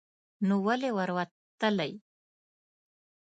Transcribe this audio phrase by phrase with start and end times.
[0.47, 1.91] نو ولې ور وتلی؟